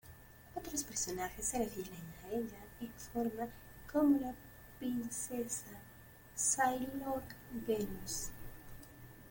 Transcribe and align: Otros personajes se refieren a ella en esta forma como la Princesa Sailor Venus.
Otros 0.55 0.83
personajes 0.83 1.45
se 1.45 1.59
refieren 1.59 1.93
a 2.25 2.29
ella 2.33 2.57
en 2.79 2.87
esta 2.87 3.13
forma 3.13 3.47
como 3.93 4.19
la 4.19 4.33
Princesa 4.79 5.77
Sailor 6.33 7.21
Venus. 7.67 8.29